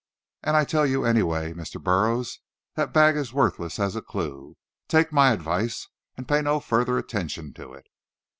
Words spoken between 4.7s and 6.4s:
Take my advice, and